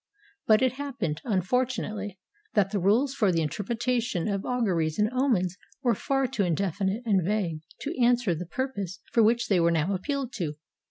But 0.47 0.63
it 0.63 0.71
happened, 0.71 1.21
unfortunately, 1.25 2.17
that 2.55 2.71
the 2.71 2.79
rules 2.79 3.13
for 3.13 3.31
the 3.31 3.43
interpretation 3.43 4.27
of 4.27 4.43
auguries 4.47 4.97
and 4.97 5.11
omens 5.13 5.57
were 5.83 5.93
far 5.93 6.25
too 6.25 6.41
indefi 6.41 6.87
nite 6.87 7.03
and 7.05 7.23
vague 7.23 7.59
to 7.81 7.93
answer 8.03 8.33
the 8.33 8.47
purpose 8.47 8.99
for 9.11 9.21
which 9.21 9.47
they 9.47 9.59
were 9.59 9.69
now 9.69 9.93
appealed 9.93 10.33
to. 10.37 10.55